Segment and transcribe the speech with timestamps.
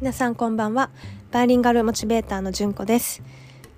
[0.00, 0.88] 皆さんこんばんは。
[1.30, 3.22] バイリンガルモチベーターのじゅんこです。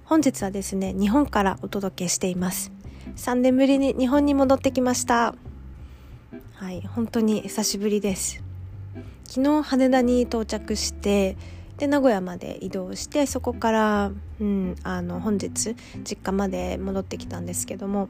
[0.05, 2.71] 本日はですね日本からお届けしています。
[3.17, 5.35] 3年ぶりに日本に戻ってきました。
[6.55, 8.41] はい本当に久しぶりです。
[9.25, 11.37] 昨日羽田に到着して
[11.79, 18.09] で名古屋まで移動してそこから、うん、あの本日実家まで戻ってきたんですけども、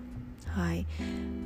[0.48, 0.84] はい、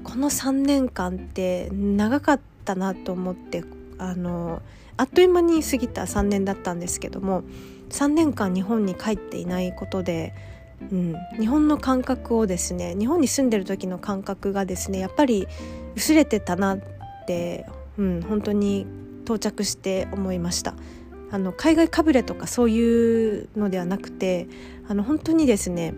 [0.03, 3.63] この3年間って長かったなと思って
[3.99, 4.63] あの
[4.97, 7.43] あっという間に過ぎた3年だったんですけども
[7.91, 10.35] 3年間日本に帰っていないことで、
[10.91, 15.47] うん、日本の感覚をですね日本に住んでる時の感覚がですねやっぱり
[15.95, 16.81] 薄れてたなっ
[17.27, 17.67] て、
[17.99, 18.87] うん、本当に
[19.25, 20.75] 到着して思いました。
[21.31, 24.47] あの海外かぶれとかそういうのではなくて
[24.89, 25.93] あの本当にですね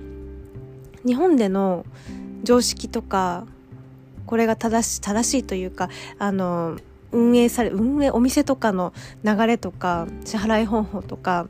[1.05, 1.85] 日本での
[2.45, 3.47] 常識とか
[4.27, 6.79] これが正し正しいというかあの
[7.13, 8.93] 運営され運営お店とかの
[9.25, 11.49] 流れとか支払い方法とか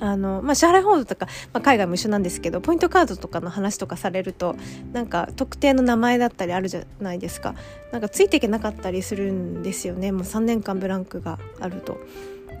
[0.00, 4.56] あの、まあ、支払い方法とか、まあ、海外も一緒なんですけどポイントカードとかの話とかされると
[4.92, 7.54] なんか特定の名前だったりあるじゃないですか
[7.92, 11.98] なんかついていけなかったりするんですよねもう3年間ブランクがあると。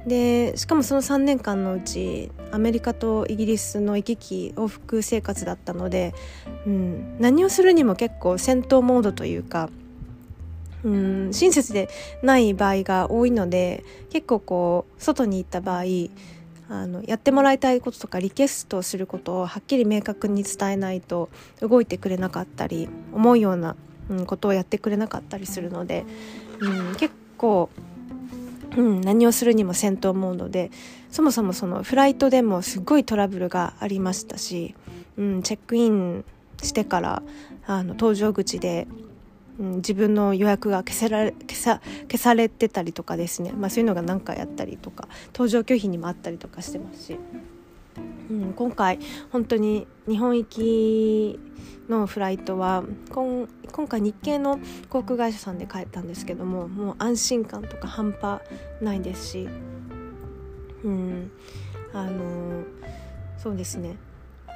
[0.06, 6.14] でしかもその3年間のうちアメリカとイギリスの行き来往復生活だったので、
[6.66, 9.68] うん、何をするにも結構戦闘モードというか
[10.84, 11.88] うん親切で
[12.22, 15.84] ない場合が多いので結構こう外に行った場合
[16.70, 21.28] あのやってもらいたいこととかリクエストすることをはっきり明確に伝えないと
[21.60, 23.74] 動いてくれなかったり思うような、
[24.08, 26.04] うん、ことをやってくれなかったりするので、
[26.60, 27.70] うん、結構、
[28.76, 30.70] うん、何をするにも戦闘モードで
[31.10, 34.76] そもそもそのフライトでもすごいトラブルがありましたし、
[35.16, 36.24] うん、チェックイン
[36.62, 37.22] してから
[37.66, 38.86] あの搭乗口で
[39.60, 41.80] うん、自分の予約が消せられ消さ
[42.10, 47.18] 消されてたりとかですね、まあ、そういうのが何回あったりとか搭乗拒否にもあったりとかしてますし、
[48.30, 48.98] うん、今回
[49.30, 51.38] 本当に日本行き
[51.90, 58.40] のフライトは今今回日系の航空会社さんで帰ったんですけどももう安心感とか半端
[58.80, 59.48] ないですし、
[60.84, 61.30] うん、
[61.92, 62.62] あの
[63.36, 63.96] そうですね。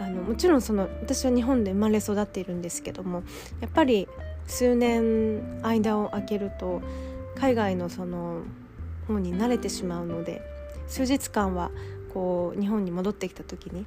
[0.01, 3.23] あのもちろんその私は日本で生まれ育っているんですけども
[3.61, 4.09] やっぱり
[4.47, 6.83] 数年間を空けると
[7.37, 8.43] 海外のその
[9.09, 10.43] 方に慣れてしまうので
[10.87, 11.71] 数日間は
[12.13, 13.87] こう日本に戻ってきた時に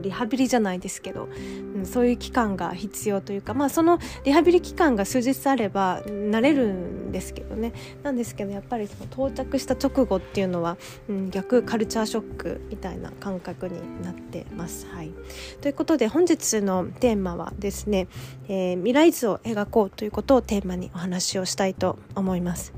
[0.00, 1.28] リハビリじゃないですけど、
[1.74, 10.76] うん、そういう期間が必要というか、まあ、そのリハビリ期間が数日あれば慣れるんですけどねなんですけどやっぱりその到着した直後っていうのは、
[11.08, 14.86] うん、逆カルチャーショックみたいな感覚になってます。
[14.86, 15.12] はい、
[15.60, 18.08] ということで本日のテーマはですね、
[18.48, 22.72] えー、未来図を描こうということをテーマにお話をしたいと思います。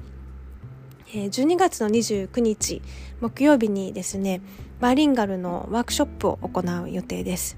[1.12, 2.82] 12月の29日
[3.20, 4.42] 木曜日にですね
[4.80, 7.56] バイリンガルのワークショップを行う予定です。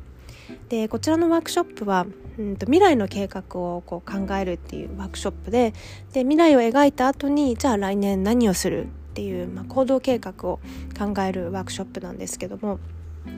[0.69, 2.06] でこちらのワークショップは、
[2.38, 5.75] うんと、未来の計画をこう考えるっていうワークショップで
[6.12, 10.60] で未来を描いた後にじゃあ来年何をするっていう、まあ、行動計画を
[10.98, 12.78] 考えるワークショップなんですけども、
[13.26, 13.31] う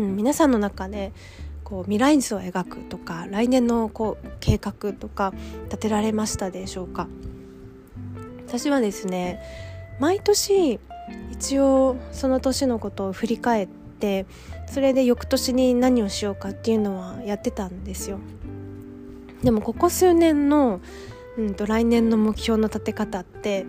[0.00, 1.12] ん、皆さんの中で
[1.64, 5.32] こう未来図を描くとか来年のこう計画とか
[5.64, 7.08] 立てられましたでしょうか？
[8.46, 9.40] 私はですね
[9.98, 10.78] 毎年
[11.32, 14.26] 一応その年のことを振り返って
[14.66, 18.18] それで翌年に何をしようかっていうのはやってたんですよ。
[19.42, 20.80] でもここ数年の、
[21.36, 23.66] うんと、来年の目標の立て方って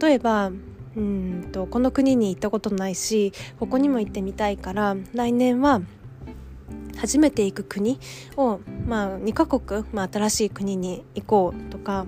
[0.00, 0.52] 例えば
[0.96, 5.80] うんとこの国に行ったことないしここにも行ってみたいから来年は
[6.96, 7.98] 初めて行く国
[8.36, 12.06] を、まあ、2カ国、まあ、新しい国に行こうとか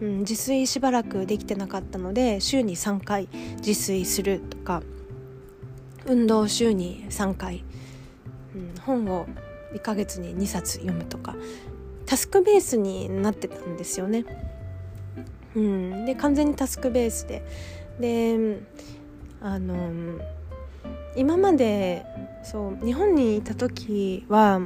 [0.00, 3.28] うん、自炊しばらくできてなかったので週に3回
[3.64, 4.82] 自炊するとか
[6.06, 7.64] 運動週に3回、
[8.54, 9.26] うん、本を
[9.74, 11.36] 1ヶ月に2冊読むとか
[12.06, 14.24] タスクベースになってたんですよね。
[15.54, 17.42] うん、で完全にタスクベースで
[18.00, 18.58] で
[19.40, 20.20] あの
[21.16, 22.04] 今まで
[22.42, 24.60] そう日本にいた時は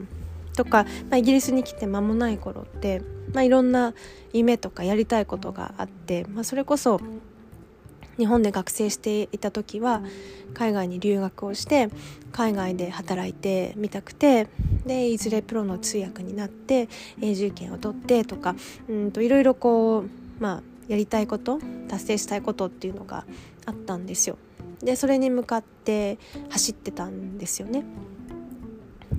[0.56, 3.02] とか、まあ、イギリスに来て間もない頃って、
[3.32, 3.94] まあ、いろんな
[4.32, 7.00] 夢とかやりたいことがあって、まあ、それこそ
[8.16, 10.02] 日本で学生していた時は
[10.54, 11.88] 海外に留学をして
[12.32, 14.48] 海外で働いてみたくて
[14.86, 16.88] でいずれプロの通訳になって
[17.20, 18.54] 永住権を取ってとか
[18.88, 20.10] うんといろいろこう
[20.40, 21.58] まあやりたいこと
[21.88, 23.24] 達成したいことっていうのが
[23.66, 24.36] あったんですよ。
[24.80, 26.18] でそれに向かって
[26.50, 27.84] 走ってたんですよね。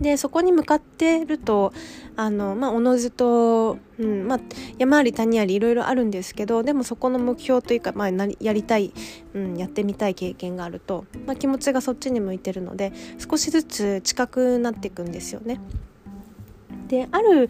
[0.01, 1.73] でそこに向かってると
[2.15, 4.39] あの、まあ、おのずと、うんまあ、
[4.77, 8.09] 山あり谷ありいろいろあるんですけどでもそこの目標というか、まあ、
[8.39, 8.93] やりたい、
[9.33, 15.59] うん、やってみたい経験があると、まあ、気持ちがそっちに向いてるので少しずつ近くなっていくんですよね。
[16.87, 17.49] である、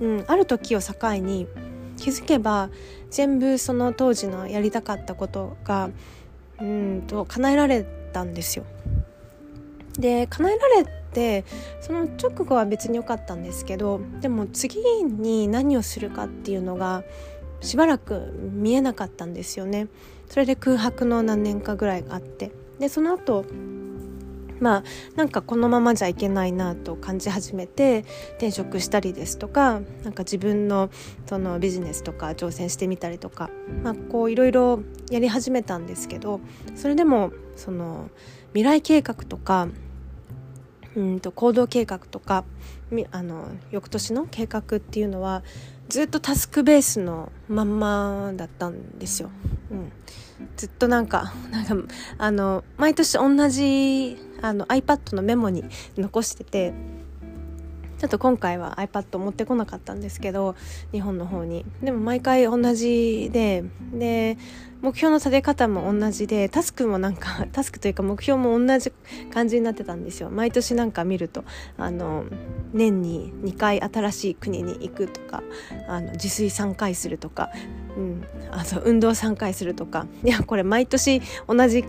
[0.00, 1.46] うん、ある時を境に
[1.96, 2.70] 気づけば
[3.10, 5.90] 全部その当時のやりたかったことが
[6.60, 8.64] うんと叶えられたんですよ。
[9.98, 11.44] で叶えられて
[11.80, 17.04] その直後は別に良かったんですけどでも次に何をするかっていうのが
[17.60, 19.86] しばらく見えなかったんですよね。
[20.28, 23.44] それで空白の何年かぐらいがあってでその後
[24.60, 24.84] まあ
[25.16, 28.04] なんかこのままじゃいけないなと感じ始めて
[28.36, 30.88] 転職したりですとかなんか自分の
[31.26, 33.50] そのビジネスとか挑戦してみたりとか、
[33.82, 34.80] まあ、こういろいろ
[35.10, 36.40] やり始めたんですけど
[36.76, 38.08] それでもその
[38.54, 39.68] 未来計画とか
[40.96, 42.44] うんと行動計画とか
[43.10, 45.42] あの翌年の計画っていうのは
[45.88, 49.30] ずっとタスクベースのまんまだったんですよ。
[49.70, 49.92] うん、
[50.56, 51.76] ずっとなんかなんか
[52.18, 55.64] あの毎年同じあの iPad のメモに
[55.96, 56.74] 残してて
[58.02, 60.56] ちょっと今回は iPad 持ってこなかったんですけど
[60.90, 61.64] 日本の方に。
[61.84, 63.62] でも毎回同じで
[63.92, 64.36] で
[64.80, 68.92] 目標の立て方も同じでタスクもなんか タスクというか目標も同じ
[69.32, 70.30] 感じになってたんですよ。
[70.30, 71.44] 毎年なんか見ると
[71.78, 72.24] あの
[72.72, 75.44] 年に2回新しい国に行くとか
[75.86, 77.50] あの自炊3回するとか、
[77.96, 80.08] うん、あと運動3回するとか。
[80.24, 81.84] いやこれ毎年同じ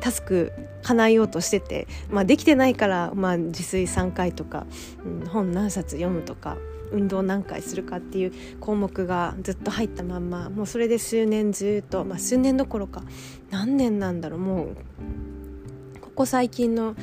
[0.00, 0.52] タスク
[0.82, 4.66] 叶えようとしてて、まあ、できてないから、まあ、自炊3回とか、
[5.04, 6.56] うん、本何冊読むとか
[6.92, 13.02] 運動何回するかっていう項目がずっと入ったまんまもうそれで数年ずっと、まあ、数年どころか
[13.50, 14.76] 何年なんだろうもう
[16.00, 16.94] ここ最近の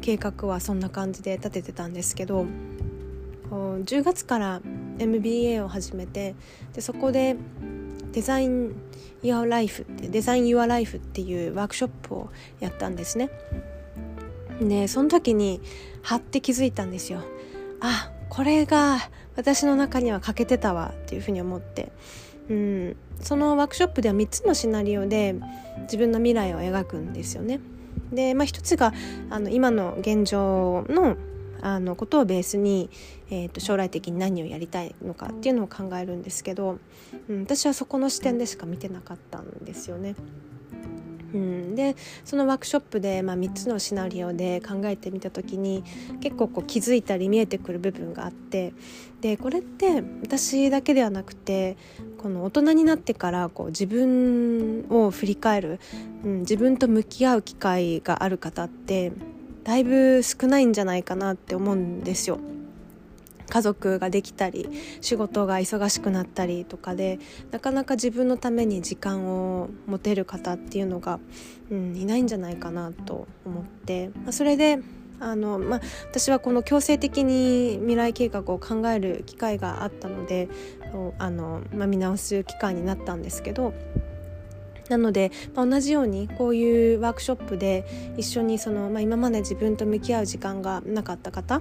[0.00, 2.46] 計画はそんな感じで立ててたんですけど
[3.50, 4.60] 10月から
[4.98, 6.34] MBA を始めて
[6.72, 7.36] でそこで
[8.12, 8.74] デザイン
[9.22, 12.30] Your Life ってデザイン Your Life っていうワークショップを
[12.60, 13.30] やったんですね。
[14.60, 15.60] でその時に
[16.02, 17.22] はって気づいたんですよ。
[17.80, 18.98] あこれが
[19.36, 21.92] 私の中には欠けてたわっていうふうに思って、
[22.48, 25.34] うん、そのワークショップでは3つのシナリオで
[25.82, 27.60] 自分の未来を描くんですよね。
[28.12, 28.92] で、まあ、1つが
[29.30, 31.16] あの今の現状の
[31.64, 32.90] あのことをベースに、
[33.32, 36.78] えーと、将来的に何をやりたいのかっていうのを考えるんですけど、
[37.30, 40.14] うん、私はそこの視点でしか見てなかったんですよね。
[41.32, 41.96] うん、で
[42.26, 45.82] そのワークショップで、まあ、3つのシナリオで考えてみた時に
[46.20, 48.74] 結構こう気づいたり見えてくる部分があって
[49.22, 51.78] でこれって私だけではなくて
[52.18, 55.80] この大人になってからこう自分を振り返る、
[56.22, 59.12] うん、自分と向き合う機会がある方って
[59.64, 62.38] だいぶ少ないんじゃないかなって思うんですよ。
[63.52, 64.66] 家族ができたり
[65.02, 67.18] 仕事が忙しくなったりとかで
[67.50, 71.20] なかなか自分のために時間を持てる方っていうのが、
[71.70, 74.78] うん、いないんじゃないかなと思って、まあ、それで
[75.20, 80.48] あの、まあ、私はこの強制的に未来計画を考える機会があったので
[81.18, 83.74] あの、まあ、見直す機会になったんですけど
[84.88, 91.60] なので、まあ、同じようにこういうワークショップで一緒にその、まあ、今まで自分と向き合う時間がなかった方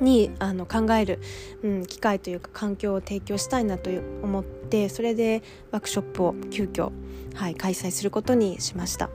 [0.00, 1.20] にあの考える、
[1.62, 3.90] うん、機会というか環境を提供したいなと
[4.22, 6.90] 思ってそれでワークショップを急遽、
[7.34, 9.10] はい、開催することにしました。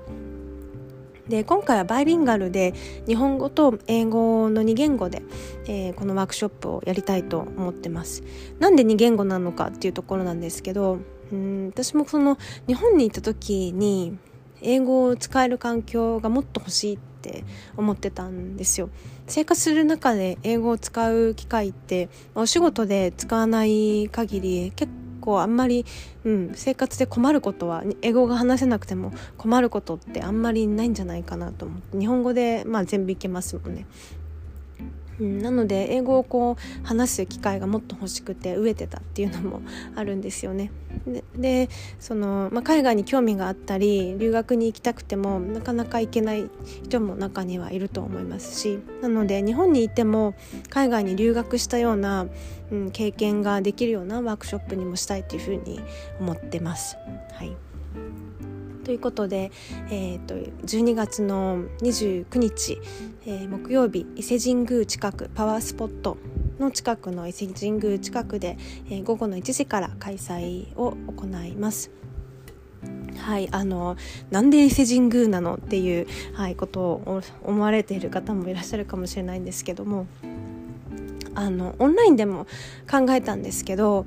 [1.28, 2.74] で今回はバイリンガルで
[3.08, 5.24] 日本語と英語の2言語で、
[5.68, 8.24] えー、このワークショップをやりたいと思ってます。
[8.60, 11.00] なんで2言語なのかっていうところなんですけど
[11.32, 12.38] うん私もその
[12.68, 14.18] 日本に行った時に
[14.63, 17.43] 英語を使える環境がもっと欲しいって
[17.77, 18.89] 思ってたんですよ。
[19.27, 24.91] 生活する中で英語を使う機会ってお仕事で使わない限り結
[25.22, 25.86] 構あんまり、
[26.25, 33.86] うん、生活で困ることは英語が話せなくても困ることってあんまりないんじゃないかなと思って日本語で、まあ、全部いけますもんね。
[35.20, 39.62] うん、なので英語をこう話す機会がもっと欲しくて飢えてたっていうのも
[39.96, 40.72] あるんですよね。
[41.36, 46.50] でその、まあ、海外に興味があったり留学に行きたくてもなかなか行けない
[46.84, 50.36] 人も中にはいると思いますしなので日本にいても
[50.70, 52.27] 海外に留学したような、
[52.72, 55.82] うん、経験ができるようなワークショップにもしたいというふうに
[56.20, 56.96] 思ってます。
[57.34, 57.55] はい
[58.84, 59.52] ということで、
[59.90, 62.80] えーと、12月の29日、
[63.25, 66.18] えー、木曜日伊勢神宮近くパワースポット
[66.60, 68.58] の近くの伊勢神宮近くで、
[68.90, 71.92] えー、午後の1時から開催を行います。
[73.18, 73.96] はい、あの
[74.32, 80.08] なんで伊勢神宮なのっていう、はい、ことを思われている方もいらっしゃるかもしれないんですけども
[81.36, 82.48] あのオンラインでも
[82.90, 84.06] 考えたんですけど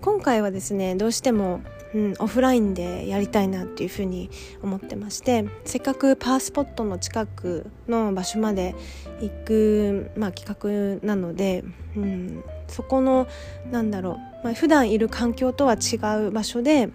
[0.00, 1.60] 今回はですねどうしても、
[1.94, 4.30] うん、オフラインでやりたいなっていうふうに
[4.62, 8.74] 思ってましてせっかくパワースポットの近くの場所まで
[9.20, 11.64] 行く、まあ、企画なので、
[11.96, 13.26] うん、そこの
[13.70, 15.96] なんだろう、まあ、普段いる環境とは違
[16.26, 16.90] う場所で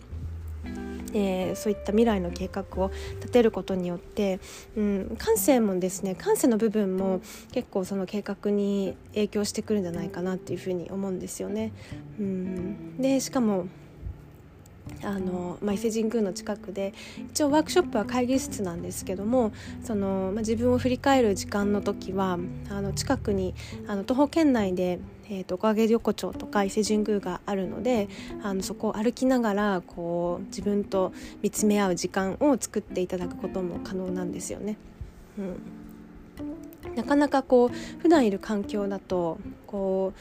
[1.13, 4.39] えー、そういった未来の計画を立てることによって、
[4.75, 11.71] うん、感性もですね感性の部分も結構その計画に影響してくるんじゃないかなっていうふうに思うんですよね。
[12.19, 13.67] うん、でしかも
[15.03, 16.93] あの、まあ、伊勢神宮の近くで
[17.31, 19.51] 一応ワークショップは会議室なんですけども
[19.83, 22.37] その、まあ、自分を振り返る時間の時は
[22.69, 23.53] あの近くに
[23.87, 24.99] あの徒歩圏内で
[25.29, 28.07] えーと、おかげ横丁とか伊勢神宮があるので
[28.43, 31.11] あのそこを歩きながらこう自分と
[31.41, 34.77] 見つめ合う時間を作っていただくことも可能なんですよね。
[35.37, 39.37] うん、なかなかこう普段いる環境だと
[39.67, 40.13] こ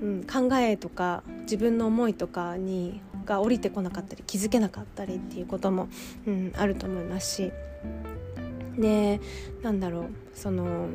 [0.00, 5.88] う、うん、考えとか自分の思いとかにが降りてこなかったり気づけなかったりっていうことも、
[6.26, 7.52] うん、あると思いますし。
[8.78, 9.20] で
[9.62, 10.04] なんだろう
[10.34, 10.88] その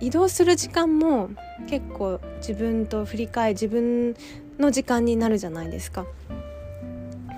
[0.00, 1.30] 移動する時間も
[1.68, 4.14] 結構自分と振り返自分
[4.58, 6.04] の時間になるじゃないですか。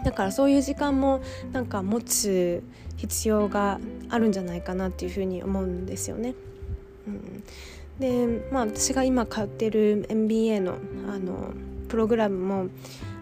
[0.05, 1.21] だからそういう時間も
[1.53, 2.63] なんか持つ
[2.97, 6.35] 必要があるんじゃないかなっていうふうに思うんですよね。
[7.07, 7.45] うん、
[7.99, 10.77] でまあ私が今通ってる MBA の
[11.09, 11.53] あの
[11.89, 12.69] プログラムも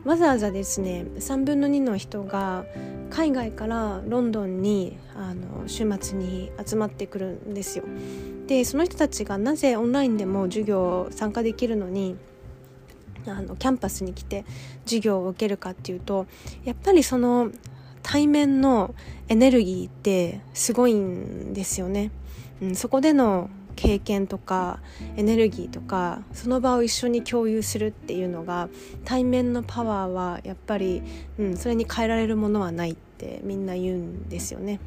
[0.05, 2.67] わざわざですね3分の2の人が
[3.11, 7.85] 海外からロンドンにあの週末に集まってくるんですよ。
[8.47, 12.17] でその人たちがなぜオンラインでも授業参加できるのに
[13.27, 14.45] あのキャンパスに来て
[14.85, 16.27] 授業を受けるかっていうと
[16.65, 17.51] やっぱりその
[18.03, 18.95] 対面の
[19.29, 22.11] エネルギーってすごいんですよね。
[22.61, 24.81] うん、そこでの経験とか
[25.17, 28.69] エネルギーとかその場を一緒に共有するっていうのが
[29.05, 31.03] 対面のパワーはやっぱり、
[31.39, 34.81] うん、それに変えられるものはないってみんな言うんですよね。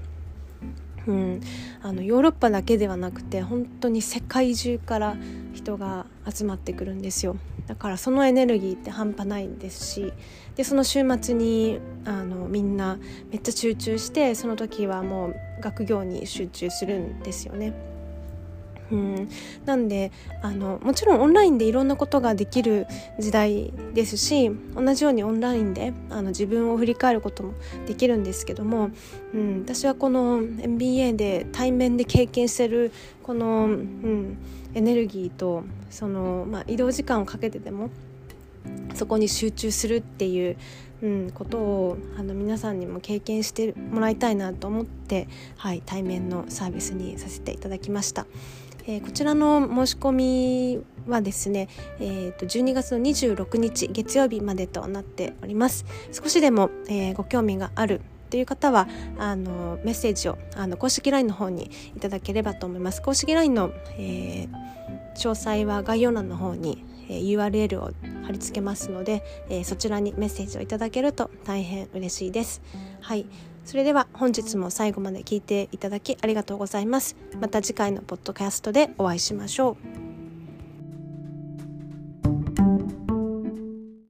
[1.08, 1.42] うん、
[1.82, 5.16] あのヨーロッパだけではなくて本当に世界中から
[5.54, 10.12] 人が集まってくるんですよだからそのエネルギーって半端ないんですし
[10.56, 12.98] でその週末にあのみんな
[13.32, 17.74] めっちゃ集中してその時はもう学業に集中するんですよね。
[18.92, 19.30] うん、
[19.66, 22.88] なんであのもちろんオンラインでいろんなことができる
[23.20, 27.54] 時代ですし同じようにオンラインであの自分を振り返ることも
[27.86, 28.92] できるんですけども、
[29.34, 32.92] うん、私はこの MBA で対面で経験してる
[33.24, 34.38] この、うん、
[34.74, 37.90] エネルギーとその、まあ、移動時間をかけてでも
[38.94, 40.58] そこに集中するっていう、
[41.02, 45.28] うん、ことをあの皆さんにも経験してもらいたいなと思って、
[45.58, 48.26] はい、対面のサービスにさせていただきました。
[48.88, 51.68] えー、こちらの申し込みはですね、
[52.00, 55.86] えー、と12月の26日月曜日までとなっております。
[56.12, 63.02] 少しでも、えー、ご興味があるという方はあのメッセージをあの公式 LINE の方にいただければと思います。
[63.02, 64.50] 公式 LINE の、えー、
[65.16, 67.92] 詳細は概要欄の方に、え、URL を
[68.24, 72.62] 貼り付けますので、えー、そちらにメッセージをいただけると大変嬉しいです。
[73.02, 73.26] はい。
[73.68, 77.18] それでは本日も最後まで聞いていただきありがとうございます。
[77.42, 79.72] また次回のポッドキャストでお会いしましょ
[80.04, 80.07] う。